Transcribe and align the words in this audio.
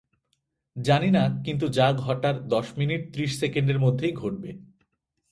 জানি 0.75 1.09
না, 1.11 1.23
কিন্তু 1.45 1.65
যা 1.69 1.87
ঘটার 2.03 2.35
দশ 2.47 2.67
মিনিট 2.77 3.01
ত্রিশ 3.13 3.31
সেকেন্ডের 3.39 3.79
মধ্যেই 3.79 4.13
ঘটবে। 4.13 4.51